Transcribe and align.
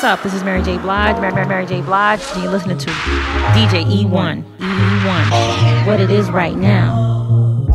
what's 0.00 0.18
up? 0.18 0.22
This 0.22 0.32
is 0.32 0.42
Mary 0.42 0.62
J. 0.62 0.78
Blige, 0.78 1.20
Mary, 1.20 1.34
Mary, 1.34 1.46
Mary 1.46 1.66
J. 1.66 1.82
Blige, 1.82 2.22
and 2.32 2.42
you're 2.42 2.50
listening 2.50 2.78
to 2.78 2.90
DJ 3.52 3.84
E1, 3.84 4.42
E1, 4.56 5.86
what 5.86 6.00
it 6.00 6.10
is 6.10 6.30
right 6.30 6.56
now. 6.56 7.66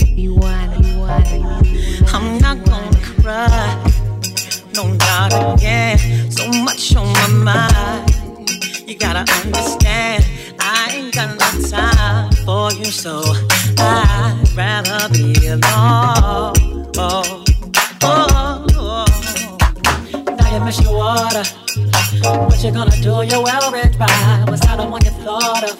E1, 0.00 0.74
E1, 0.74 2.12
I'm 2.12 2.38
not 2.38 2.64
gonna 2.64 2.98
cry, 3.22 3.92
no, 4.74 4.94
not 4.94 5.60
again. 5.60 5.96
So 6.32 6.48
much 6.64 6.96
on 6.96 7.12
my 7.12 7.28
mind. 7.44 8.50
You 8.88 8.98
gotta 8.98 9.20
understand, 9.20 10.26
I 10.58 10.90
ain't 10.92 11.14
got 11.14 11.38
no 11.38 11.68
time 11.68 12.32
for 12.44 12.72
you, 12.72 12.86
so 12.86 13.22
I'd 13.78 14.44
rather 14.56 15.08
be 15.10 15.46
alone. 15.46 16.90
Oh. 16.96 17.43
Water. 21.04 21.44
What 22.48 22.64
you 22.64 22.70
gonna 22.70 22.96
do? 23.08 23.14
You're 23.30 23.44
well 23.48 23.70
read 23.70 23.98
by. 23.98 24.44
Was 24.48 24.62
I 24.62 24.76
the 24.76 24.86
one 24.94 25.02
you 25.04 25.14
thought 25.24 25.64
of? 25.70 25.76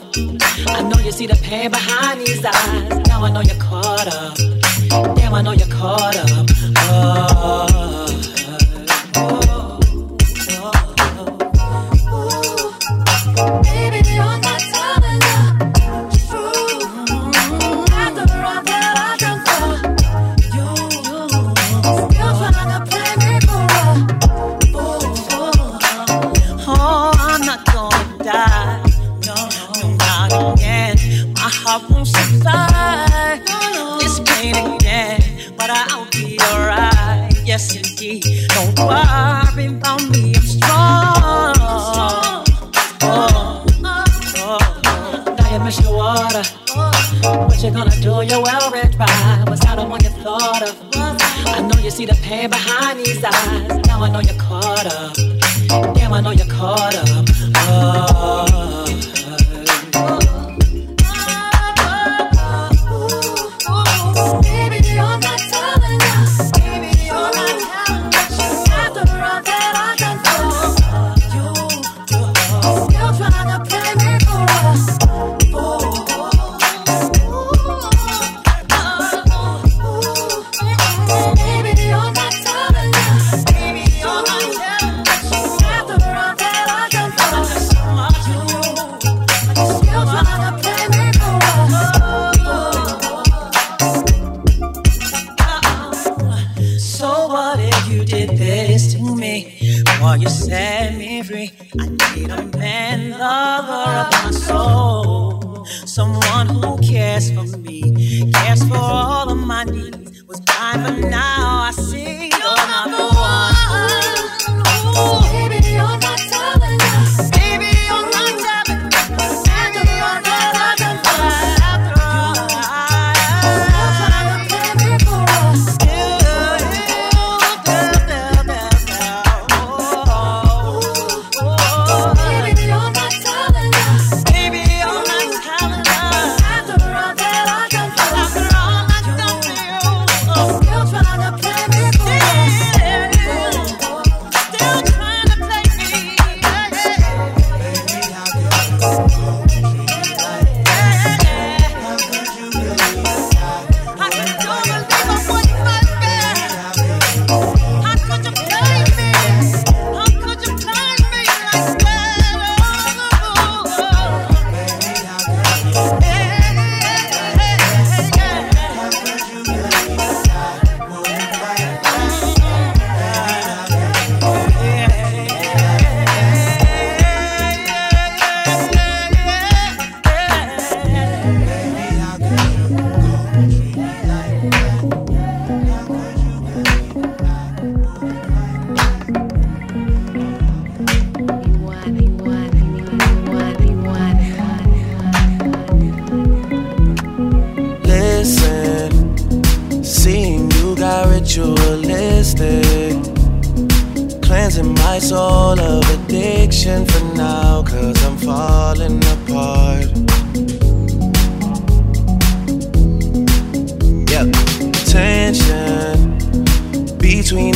I 0.77 0.83
know 0.89 0.99
you 1.07 1.13
see 1.13 1.27
the 1.27 1.39
pain 1.49 1.71
behind 1.71 2.21
these 2.21 2.45
eyes. 2.45 3.09
Now 3.09 3.25
I 3.25 3.31
know 3.31 3.41
you're 3.49 3.63
caught 3.69 4.09
up. 4.21 4.37
Damn, 5.17 5.35
I 5.35 5.41
know 5.43 5.53
you're 5.53 5.75
caught 5.81 6.17
up. 6.17 6.47
Oh, 6.87 8.04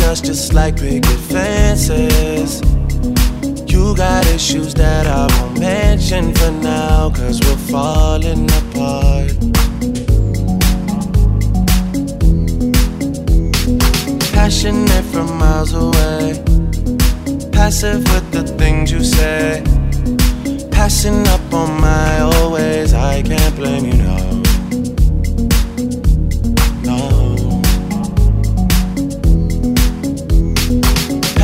us 0.08 0.20
just 0.22 0.54
like 0.54 0.76
picket 0.76 1.20
fences. 1.30 2.62
You 3.66 3.94
got 3.94 4.24
issues 4.28 4.72
that 4.74 5.06
I 5.06 5.26
won't 5.36 5.60
mention 5.60 6.34
for 6.34 6.50
now, 6.50 7.10
cause 7.10 7.38
we're 7.44 7.64
falling 7.70 8.44
apart. 8.60 9.32
Passionate 14.32 15.04
from 15.12 15.28
miles 15.36 15.74
away, 15.74 16.42
passive 17.52 18.02
with 18.14 18.30
the 18.32 18.44
things 18.56 18.90
you 18.90 19.04
say. 19.04 19.62
Passing 20.70 21.26
up 21.28 21.52
on 21.52 21.80
my 21.80 22.20
always, 22.20 22.94
I 22.94 23.22
can't 23.22 23.56
blame 23.56 23.84
you, 23.84 24.02
no. 24.02 24.37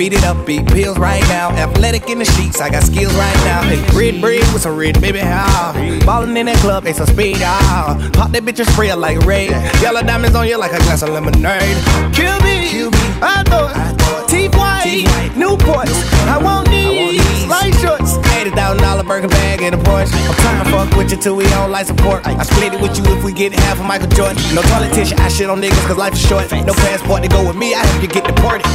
Beat 0.00 0.14
it 0.14 0.24
up, 0.24 0.46
beat 0.46 0.66
pills 0.66 0.98
right 0.98 1.20
now. 1.28 1.50
Athletic 1.50 2.08
in 2.08 2.20
the 2.20 2.24
sheets, 2.24 2.58
I 2.58 2.70
got 2.70 2.82
skills 2.84 3.12
right 3.16 3.36
now. 3.44 3.60
Hey, 3.60 3.82
red 3.94 4.18
bread 4.18 4.50
with 4.54 4.62
some 4.62 4.74
red 4.74 4.98
baby 4.98 5.18
how. 5.18 5.74
Ballin' 6.06 6.34
in 6.38 6.46
that 6.46 6.56
club, 6.56 6.84
they 6.84 6.94
some 6.94 7.06
speed 7.06 7.36
ah. 7.42 8.10
Pop 8.14 8.30
that 8.30 8.42
bitch 8.42 8.58
and 8.60 8.68
spray 8.70 8.94
like 8.94 9.18
raid. 9.26 9.50
Yellow 9.82 10.00
diamonds 10.00 10.34
on 10.34 10.48
you 10.48 10.56
like 10.56 10.72
a 10.72 10.78
glass 10.78 11.02
of 11.02 11.10
lemonade. 11.10 11.76
Kill 12.14 12.40
me, 12.40 12.70
Kill 12.70 12.90
me. 12.90 12.98
I 13.20 13.44
thought, 13.46 14.26
Teeth 14.26 14.54
white, 14.54 15.04
Newports. 15.34 16.00
I 16.26 16.38
want 16.42 16.70
these, 17.08 17.46
light 17.46 17.74
shorts. 17.80 18.18
$80,000 18.40 19.06
Birkin 19.06 19.30
bag 19.30 19.62
in 19.62 19.74
a 19.74 19.78
Porsche. 19.78 20.14
I'm 20.28 20.34
trying 20.34 20.64
to 20.64 20.70
fuck 20.70 20.96
with 20.96 21.10
you 21.10 21.16
till 21.16 21.36
we 21.36 21.44
on 21.54 21.70
life 21.70 21.86
support. 21.86 22.26
I 22.26 22.42
split 22.42 22.74
it 22.74 22.80
with 22.80 22.96
you 22.96 23.04
if 23.16 23.24
we 23.24 23.32
get 23.32 23.52
half 23.52 23.78
of 23.80 23.86
Michael 23.86 24.08
Jordan. 24.08 24.42
No 24.54 24.62
politician, 24.62 25.18
I 25.18 25.28
shit 25.28 25.48
on 25.50 25.60
niggas 25.60 25.86
cause 25.86 25.96
life 25.96 26.14
is 26.14 26.20
short. 26.20 26.50
No 26.52 26.74
passport 26.74 27.22
to 27.22 27.28
go 27.28 27.46
with 27.46 27.56
me, 27.56 27.74
I 27.74 27.84
help 27.84 28.02
you 28.02 28.08
get 28.08 28.24
deported. 28.24 28.66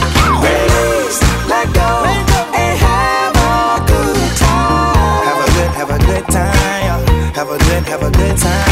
Let 1.48 1.74
go, 1.74 1.89
and 2.06 2.77
have 2.80 3.36
a 3.36 3.86
good 3.86 4.38
time. 4.38 5.25
Have 5.30 5.42
a 5.42 5.50
good, 5.56 5.72
have 5.80 5.89
a 5.89 6.00
good 6.06 6.25
time. 6.27 7.33
Have 7.33 7.50
a 7.50 7.57
good, 7.57 7.83
have 7.83 8.04
a 8.04 8.12
good 8.12 8.38
time. 8.38 8.65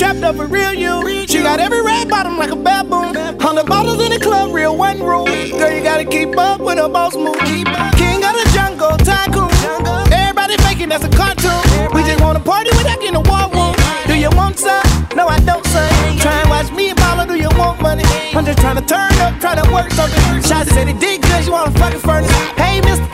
Trapped 0.00 0.22
up 0.22 0.38
a 0.38 0.46
real 0.46 0.72
you. 0.72 1.26
She 1.26 1.42
got 1.42 1.60
every 1.60 1.82
red 1.82 2.08
bottom 2.08 2.38
like 2.38 2.50
a 2.50 2.56
baboon. 2.56 3.14
Hundred 3.38 3.66
bottles 3.66 4.00
in 4.02 4.10
the 4.10 4.18
club, 4.18 4.54
real 4.54 4.74
one 4.74 4.98
rule. 4.98 5.26
Girl, 5.26 5.70
you 5.70 5.82
gotta 5.82 6.06
keep 6.06 6.38
up 6.38 6.58
with 6.62 6.78
her 6.78 6.88
boss 6.88 7.14
move. 7.14 7.36
King 8.00 8.24
of 8.24 8.32
the 8.32 8.50
jungle, 8.54 8.96
tycoon. 9.04 9.52
Everybody 10.10 10.56
faking 10.64 10.88
that's 10.88 11.04
a 11.04 11.10
cartoon. 11.10 11.60
We 11.92 12.02
just 12.02 12.18
wanna 12.22 12.40
party 12.40 12.70
without 12.78 12.98
getting 12.98 13.16
a 13.16 13.20
war 13.20 13.44
room. 13.52 13.76
Do 14.06 14.14
you 14.16 14.30
want 14.40 14.58
some? 14.58 14.80
No, 15.14 15.28
I 15.28 15.38
don't, 15.40 15.64
son. 15.66 15.92
Try 16.16 16.32
and 16.32 16.48
watch 16.48 16.72
me 16.72 16.88
and 16.88 16.98
Paula, 16.98 17.26
do 17.26 17.34
you 17.34 17.50
want 17.60 17.82
money? 17.82 18.04
I'm 18.32 18.46
just 18.46 18.58
trying 18.58 18.76
to 18.76 18.86
turn 18.94 19.12
up, 19.20 19.38
trying 19.38 19.62
to 19.62 19.68
work 19.70 19.90
something. 19.92 20.42
Shots 20.48 20.72
said 20.72 20.88
it 20.88 20.98
did 20.98 21.20
good, 21.20 21.44
you 21.44 21.52
wanna 21.52 21.78
fucking 21.78 22.00
furnace. 22.00 22.32
Hey, 22.56 22.80
mister, 22.80 23.04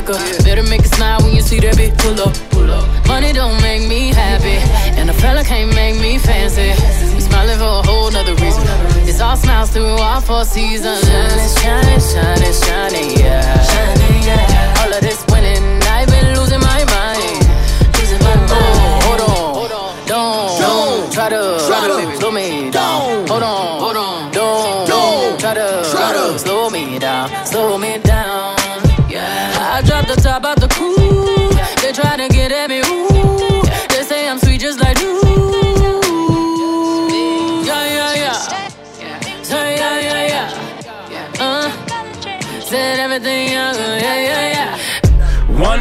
car. 0.00 0.16
Better 0.44 0.62
make 0.62 0.80
it 0.80 0.94
smile 0.94 1.20
when 1.20 1.34
you 1.36 1.42
see 1.42 1.60
that 1.60 1.76
bitch 1.76 1.92
pull 1.98 2.16
up, 2.24 2.32
pull 2.50 2.70
up. 2.70 2.88
Money 3.06 3.32
don't 3.32 3.60
make 3.60 3.86
me 3.86 4.08
happy, 4.08 4.56
and 4.96 5.10
a 5.10 5.12
fella 5.12 5.44
can't 5.44 5.74
make 5.74 6.00
me 6.00 6.16
fancy. 6.16 6.72
We 7.14 7.20
smiling 7.20 7.58
for 7.58 7.64
a 7.64 7.82
whole 7.84 8.10
nother 8.10 8.34
reason. 8.36 8.64
It's 9.04 9.20
all 9.20 9.36
smiles 9.36 9.70
through 9.70 10.00
all 10.00 10.20
four 10.22 10.44
seasons. 10.46 11.04
Shining, 11.04 11.50
shining, 11.60 12.00
shining, 12.00 12.54
shining, 12.64 13.10
yeah. 13.20 13.60
Shining, 13.60 14.22
yeah. 14.24 14.80
All 14.80 14.92
of 14.92 15.02
this 15.02 15.22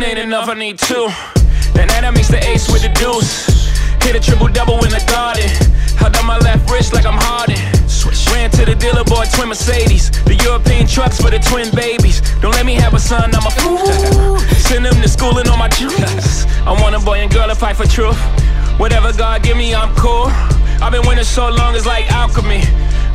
One 0.02 0.10
ain't 0.10 0.18
enough, 0.18 0.50
I 0.50 0.56
need 0.56 0.80
two. 0.80 1.10
And 1.78 1.88
then 1.88 2.04
I 2.06 2.10
mix 2.10 2.28
the 2.28 2.42
ace 2.50 2.68
with 2.68 2.82
the 2.82 2.90
deuce. 2.90 3.46
Hit 4.02 4.16
a 4.16 4.20
triple 4.20 4.48
double 4.48 4.82
in 4.84 4.90
the 4.90 5.04
garden. 5.06 5.46
Held 5.94 6.18
on 6.18 6.26
my 6.26 6.40
left 6.40 6.68
wrist 6.72 6.92
like 6.92 7.06
I'm 7.06 7.22
Harden. 7.22 7.62
Ran 8.34 8.50
to 8.58 8.66
the 8.66 8.74
dealer, 8.74 9.04
bought 9.04 9.30
twin 9.32 9.50
Mercedes. 9.50 10.10
The 10.26 10.34
European 10.42 10.88
trucks 10.88 11.22
for 11.22 11.30
the 11.30 11.38
twin 11.38 11.70
babies. 11.76 12.18
Don't 12.42 12.50
let 12.58 12.66
me 12.66 12.74
have 12.82 12.96
a 12.96 13.00
son, 13.00 13.30
I'm 13.30 13.46
a 13.46 13.54
fool. 13.62 14.40
Send 14.66 14.86
them 14.86 14.96
to 14.96 15.08
school 15.08 15.38
and 15.38 15.48
all 15.48 15.58
my 15.58 15.70
juice. 15.70 16.50
I 16.66 16.74
want 16.82 16.96
a 16.96 17.00
boy 17.06 17.22
and 17.22 17.32
girl 17.32 17.48
to 17.48 17.54
fight 17.54 17.78
for 17.78 17.86
truth. 17.86 18.18
Whatever 18.82 19.14
God 19.14 19.44
give 19.44 19.56
me, 19.56 19.76
I'm 19.76 19.94
cool. 19.94 20.34
I've 20.82 20.94
been 20.94 21.06
winning 21.06 21.30
so 21.30 21.48
long, 21.48 21.76
it's 21.76 21.86
like 21.86 22.12
alchemy. 22.12 22.64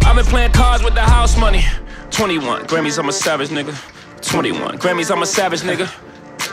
I've 0.07 0.15
been 0.15 0.25
playing 0.25 0.53
cards 0.53 0.85
with 0.85 0.95
the 0.95 1.03
house 1.03 1.37
money. 1.37 1.65
21 2.13 2.67
Grammys, 2.71 2.97
I'm 2.97 3.09
a 3.09 3.13
savage 3.13 3.49
nigga. 3.49 3.75
21 4.23 4.79
Grammys, 4.79 5.11
I'm 5.11 5.23
a 5.23 5.27
savage 5.27 5.63
nigga. 5.63 5.91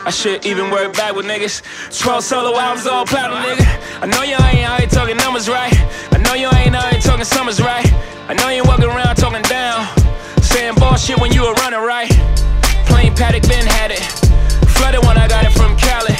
I 0.04 0.10
should 0.10 0.44
even 0.44 0.70
work 0.70 0.92
back 0.94 1.14
with 1.14 1.26
niggas. 1.26 1.62
12 1.98 2.24
solo 2.24 2.58
albums, 2.58 2.86
all 2.86 3.06
platinum, 3.06 3.42
nigga. 3.42 4.02
I 4.02 4.06
know 4.06 4.22
you 4.22 4.34
ain't 4.34 4.66
out 4.66 4.80
here 4.80 4.88
talking 4.88 5.16
numbers 5.16 5.48
right. 5.48 5.72
I 6.12 6.18
know 6.18 6.34
you 6.34 6.48
ain't 6.52 6.74
out 6.74 6.92
here 6.92 7.00
talking 7.00 7.24
summers 7.24 7.60
right. 7.60 7.86
I 8.28 8.34
know 8.34 8.48
you 8.48 8.58
ain't 8.58 8.66
walking 8.66 8.86
around 8.86 9.16
talking 9.16 9.42
down. 9.42 9.86
Saying 10.42 10.74
bullshit 10.76 11.18
when 11.20 11.32
you 11.32 11.42
were 11.42 11.54
running 11.54 11.80
right. 11.80 12.10
Plain 12.86 13.14
Patek, 13.14 13.48
Ben 13.48 13.66
had 13.66 13.90
it. 13.90 14.02
Flooded 14.76 15.04
when 15.06 15.16
I 15.16 15.28
got 15.28 15.44
it 15.44 15.52
from 15.52 15.76
Cali. 15.76 16.14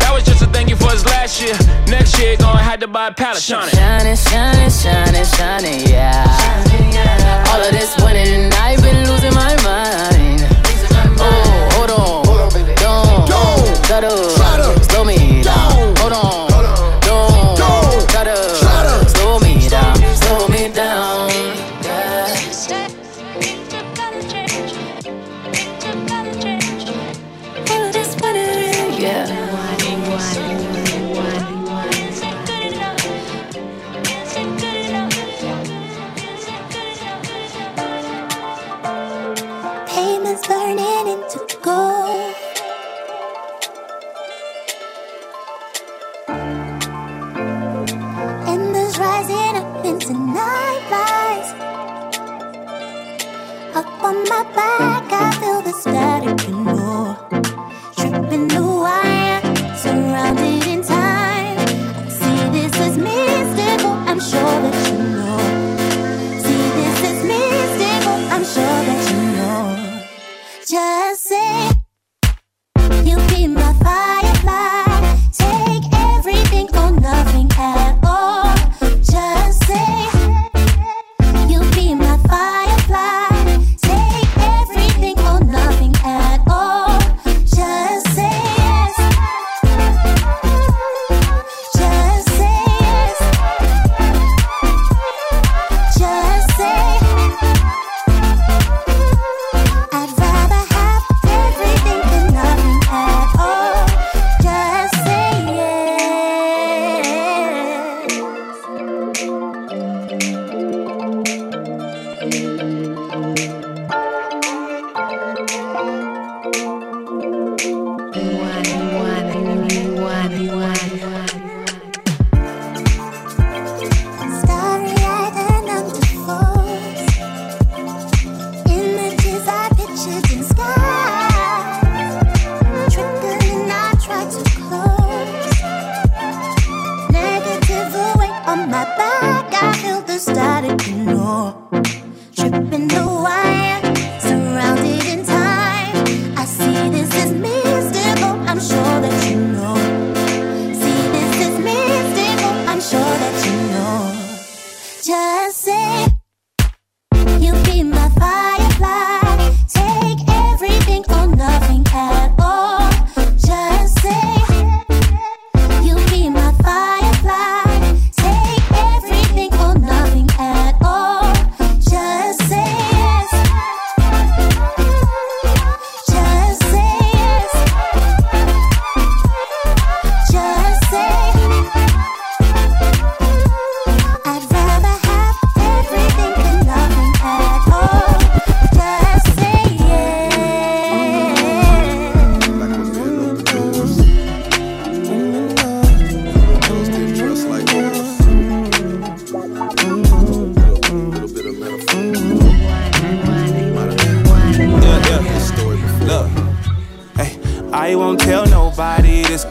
That 0.00 0.10
was 0.12 0.24
just 0.24 0.42
a 0.42 0.46
thank 0.46 0.68
you 0.68 0.76
for 0.76 0.90
his 0.90 1.04
last 1.04 1.40
year. 1.40 1.54
Next 1.86 2.18
year, 2.18 2.36
gonna 2.36 2.58
have 2.62 2.80
to 2.80 2.88
buy 2.88 3.08
a 3.08 3.12
pallet. 3.12 3.42
Shining. 3.42 3.74
Shining, 3.74 4.16
shining, 4.16 4.70
shining, 4.70 5.24
shining, 5.24 5.80
yeah. 5.88 7.50
All 7.50 7.60
of 7.60 7.72
this 7.72 7.96
winning, 8.02 8.52
I've 8.54 8.82
been 8.82 9.08
losing 9.08 9.34
my 9.34 9.54
mind. 9.62 10.15
Try 13.86 14.00
to 14.00 14.84
slow 14.84 15.04
me 15.04 15.42
down. 15.42 15.94
Hold 15.98 16.12
on, 16.12 16.50
don't 17.56 18.10
try 18.10 18.24
to 18.24 18.45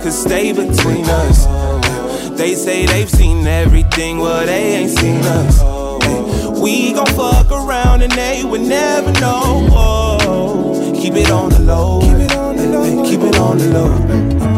could 0.05 0.13
stay 0.13 0.51
between 0.51 1.03
us. 1.05 1.47
They 2.37 2.53
say 2.53 2.85
they've 2.85 3.09
seen 3.09 3.47
everything, 3.47 4.19
well, 4.19 4.45
they 4.45 4.75
ain't 4.75 4.91
seen 4.91 5.19
us. 5.23 5.59
We 6.61 6.93
gon' 6.93 7.07
fuck 7.07 7.51
around 7.51 8.03
and 8.03 8.11
they 8.11 8.43
would 8.43 8.61
never 8.61 9.11
know. 9.13 10.93
Keep 10.95 11.15
it 11.15 11.31
on 11.31 11.49
the 11.49 11.59
low. 11.59 12.01
Keep 12.01 12.19
it 12.19 12.35
on 12.35 12.55
the 12.55 12.67
low. 12.67 13.03
Keep 13.03 13.21
it 13.21 13.39
on 13.39 13.57
the 13.57 13.67
low. 13.69 14.54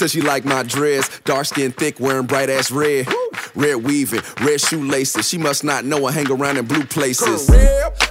Said 0.00 0.10
she 0.10 0.22
like 0.22 0.46
my 0.46 0.62
dress, 0.62 1.20
dark 1.24 1.44
skin, 1.44 1.72
thick, 1.72 2.00
wearing 2.00 2.24
bright 2.24 2.48
ass 2.48 2.70
red. 2.70 3.06
Red 3.60 3.84
weaving, 3.84 4.22
red 4.40 4.58
shoelaces. 4.58 5.28
She 5.28 5.36
must 5.36 5.64
not 5.64 5.84
know 5.84 6.06
I 6.06 6.12
hang 6.12 6.30
around 6.30 6.56
in 6.56 6.64
blue 6.64 6.82
places. 6.84 7.50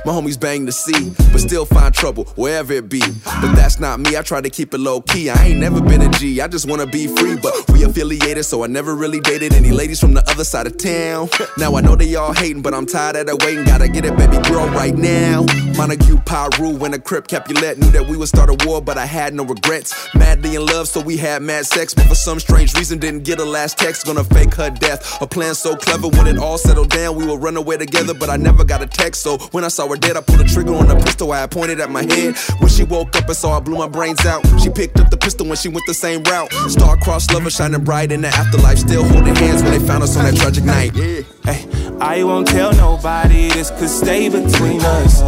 My 0.06 0.12
homies 0.14 0.40
bang 0.40 0.66
the 0.66 0.72
sea, 0.72 1.12
but 1.32 1.42
still 1.42 1.66
find 1.66 1.92
trouble 1.92 2.26
wherever 2.36 2.74
it 2.74 2.88
be. 2.88 3.00
But 3.00 3.56
that's 3.56 3.80
not 3.80 4.00
me. 4.00 4.16
I 4.16 4.22
try 4.22 4.42
to 4.42 4.50
keep 4.52 4.76
it 4.76 4.78
low 4.78 5.02
key. 5.02 5.32
I 5.32 5.48
ain't 5.48 5.60
never 5.60 5.82
been 5.82 6.04
a 6.04 6.10
G. 6.10 6.40
I 6.40 6.48
just 6.48 6.70
wanna 6.70 6.86
be 6.86 7.08
free, 7.08 7.36
but 7.36 7.54
we 7.70 7.84
affiliated, 7.84 8.46
so 8.46 8.64
I 8.64 8.68
never 8.68 8.94
really 8.94 9.20
dated 9.20 9.54
any 9.54 9.72
ladies 9.72 10.00
from 10.00 10.14
the 10.14 10.22
other 10.30 10.44
side 10.44 10.68
of 10.68 10.78
town. 10.78 11.30
Now 11.58 11.76
I 11.76 11.82
know 11.82 11.96
they 11.96 12.14
all 12.14 12.34
hating, 12.34 12.62
but 12.62 12.76
I'm 12.76 12.86
tired 12.86 13.16
of 13.16 13.26
that 13.26 13.44
waiting. 13.44 13.66
Gotta 13.66 13.88
get 13.88 14.06
it, 14.06 14.16
baby 14.18 14.38
girl, 14.48 14.68
right 14.70 14.96
now. 14.96 15.46
Montague, 15.76 16.20
Piru, 16.26 16.78
when 16.78 16.92
the 16.92 17.00
Crip 17.00 17.28
Capulet 17.28 17.80
knew 17.80 17.90
that 17.92 18.08
we 18.08 18.18
would 18.18 18.28
start 18.28 18.50
a 18.50 18.68
war, 18.68 18.82
but 18.82 19.00
I 19.00 19.06
had 19.06 19.34
no 19.34 19.46
regrets. 19.46 19.96
Madly 20.14 20.56
in 20.56 20.66
love, 20.66 20.88
so 20.88 21.02
we 21.02 21.18
had 21.18 21.42
mad 21.42 21.66
sex, 21.66 21.96
but 21.96 22.06
for 22.06 22.16
some 22.16 22.40
strange 22.40 22.76
reason 22.76 23.00
didn't 23.00 23.24
get 23.24 23.40
a 23.40 23.46
last 23.46 23.80
text. 23.80 24.06
Gonna 24.06 24.24
fake 24.24 24.54
her 24.56 24.70
death. 24.70 25.22
A 25.22 25.28
plan 25.40 25.56
so 25.56 25.74
clever 25.74 26.10
when 26.10 26.28
it 26.28 26.38
all 26.38 26.58
settled 26.58 26.90
down, 26.90 27.16
we 27.16 27.26
would 27.26 27.42
run 27.42 27.56
away 27.56 27.78
together, 27.78 28.14
but 28.14 28.30
I 28.30 28.36
never 28.36 28.66
got 28.66 28.82
a 28.82 28.86
text. 28.86 29.22
So 29.22 29.38
when 29.54 29.64
I 29.64 29.70
saw 29.70 29.88
her 29.88 29.96
dead, 29.96 30.18
I 30.18 30.22
pulled 30.22 30.42
a 30.42 30.44
trigger 30.44 30.76
on 30.76 30.90
the 30.90 30.96
pistol 30.96 31.32
I 31.32 31.40
had 31.40 31.52
pointed 31.52 31.80
at 31.80 31.90
my 31.90 32.04
head. 32.04 32.36
When 32.60 32.68
she 32.68 32.84
woke 32.84 33.16
up 33.16 33.26
and 33.26 33.38
saw 33.38 33.56
I 33.56 33.62
blew 33.62 33.78
my 33.78 33.88
brains 33.88 34.26
out, 34.26 34.46
she 34.62 34.70
picked 34.70 35.00
up 35.00 35.10
the 35.10 35.16
pistol 35.16 35.48
when 35.48 35.56
she 35.56 35.70
went 35.70 35.86
the 35.88 35.94
same 35.94 36.24
route. 36.24 36.52
Star-crossed 36.68 37.34
lover 37.34 37.50
shining 37.50 37.86
bright 37.86 38.12
in 38.12 38.20
the 38.20 38.28
afterlife, 38.28 38.80
still 38.80 39.06
holding 39.06 39.34
hands 39.34 39.64
when 39.64 39.72
they 39.72 39.88
found 39.88 40.04
us 40.04 40.18
on 40.18 40.26
that 40.26 40.36
tragic 40.36 40.66
night. 40.66 40.94
Hey, 40.94 41.66
I 42.02 42.22
won't 42.26 42.46
tell 42.46 42.74
nobody 42.74 43.48
this 43.48 43.72
could 43.72 43.90
stay 43.90 44.28
between 44.28 44.82
us. 44.82 45.22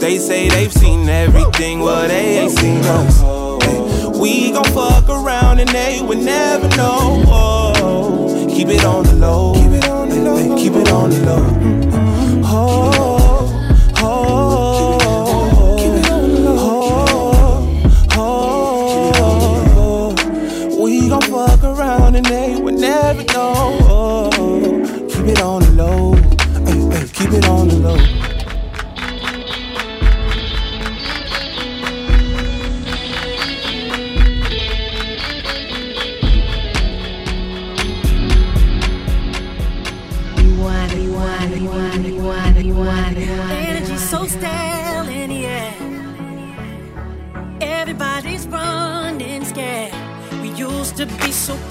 They 0.00 0.16
say 0.16 0.48
they've 0.48 0.72
seen 0.72 1.06
everything, 1.06 1.80
well, 1.80 2.08
they 2.08 2.38
ain't 2.38 2.58
seen 2.58 2.82
us. 2.82 4.16
We 4.16 4.52
gon' 4.52 4.64
fuck 4.72 5.06
around 5.10 5.60
and 5.60 5.68
they 5.68 6.00
would 6.00 6.18
never 6.18 6.74
know. 6.78 7.57
Keep 8.58 8.70
it 8.70 8.84
on 8.84 9.04
the 9.04 9.14
low. 9.14 9.54
Keep 9.54 9.70
it 9.70 9.88
on 9.88 10.08
the 10.08 10.16
low. 10.16 10.56
Keep 10.56 10.72
it 10.72 10.90
on 10.90 11.10
the 11.10 11.20
low. 11.24 11.87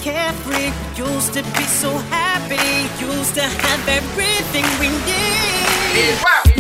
Carefree. 0.08 0.72
We 0.96 1.04
used 1.04 1.34
to 1.34 1.44
be 1.44 1.64
so 1.64 1.90
happy. 2.16 2.56
Used 3.04 3.36
to 3.36 3.42
have 3.42 3.82
everything 3.88 4.66
we 4.80 4.88
need. 5.06 6.57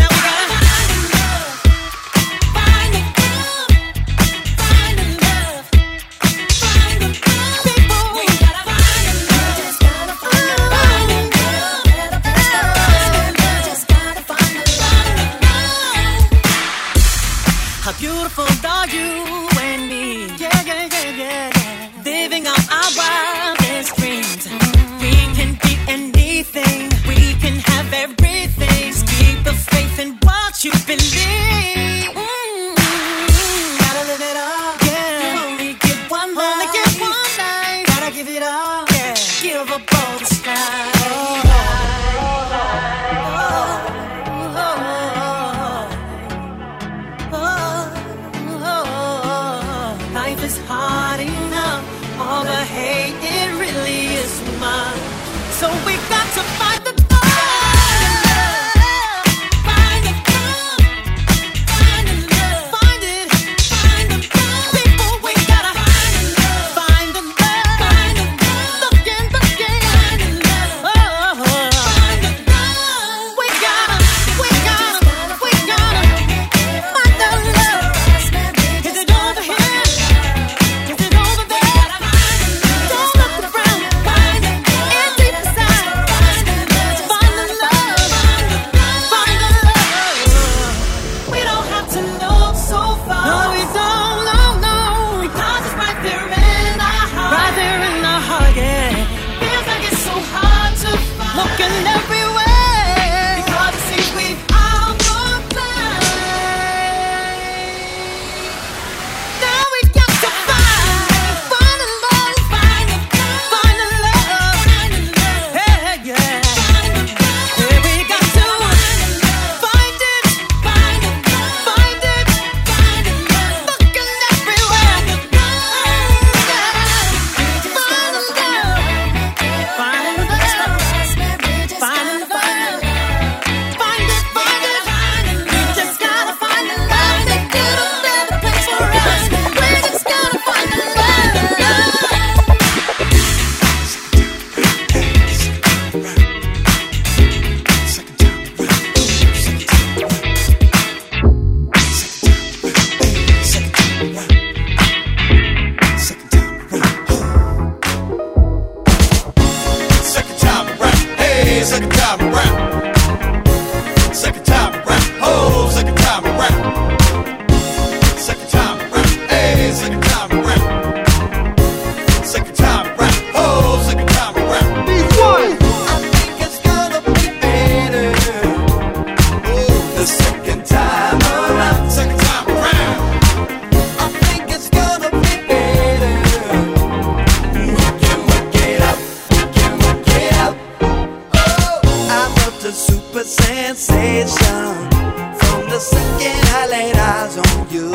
you. 197.72 197.92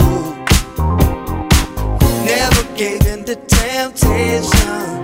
Never 2.25 2.63
gave 2.77 3.07
in 3.07 3.25
to 3.25 3.37
temptation, 3.37 5.03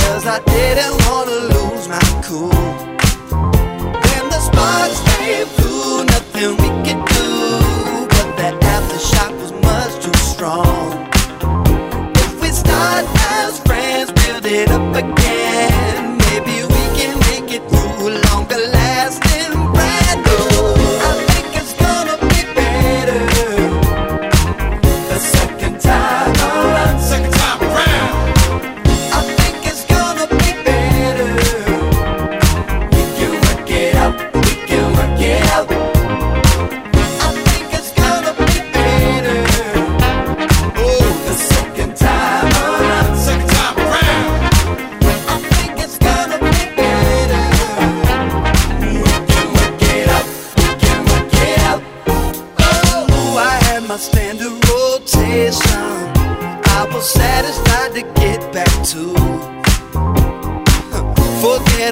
cause 0.00 0.26
I 0.26 0.40
didn't 0.46 0.96
wanna 1.06 1.38
lose 1.54 1.88
my 1.88 2.04
cool. 2.24 2.50
The 4.34 4.40
sparks 4.40 5.00
they 5.18 5.44
flew, 5.56 6.04
nothing 6.04 6.52
we 6.62 6.68
could 6.86 7.02
do. 7.14 7.28
But 8.08 8.36
that 8.38 8.56
was 9.40 9.52
much 9.52 10.04
too 10.04 10.18
strong. 10.18 11.08
If 12.16 12.40
we 12.40 12.48
start 12.48 13.04
as 13.30 13.60
friends, 13.60 14.10
build 14.12 14.46
it 14.46 14.70
up 14.70 14.94
again. 14.96 15.83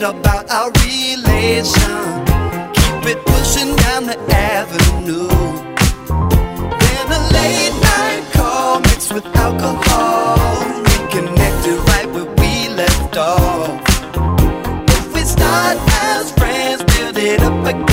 passionate 0.03 0.21
about 0.21 0.51
our 0.51 0.71
relation. 0.85 2.25
Keep 2.75 3.17
it 3.17 3.25
pushing 3.25 3.75
down 3.77 4.07
the 4.07 4.17
avenue. 4.31 5.29
Then 6.79 7.07
a 7.11 7.21
late 7.33 7.75
night 7.83 8.25
call 8.33 8.81
mixed 8.81 9.13
with 9.13 9.27
alcohol. 9.37 10.37
We 10.85 11.05
Reconnected 11.05 11.79
right 11.89 12.09
where 12.13 12.25
we 12.25 12.69
left 12.69 13.17
off. 13.17 13.81
If 14.89 15.15
we 15.15 15.21
start 15.25 15.79
as 16.03 16.33
friends, 16.33 16.83
build 16.85 17.19
it 17.19 17.43
up 17.43 17.67
again. 17.67 17.92